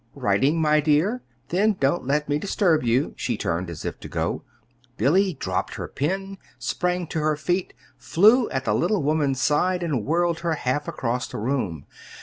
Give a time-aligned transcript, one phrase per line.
[0.15, 1.21] "Writing, my dear?
[1.49, 4.41] Then don't let me disturb you." She turned as if to go.
[4.97, 10.03] Billy dropped her pen, sprang to her feet, flew to the little woman's side and
[10.03, 11.85] whirled her half across the room.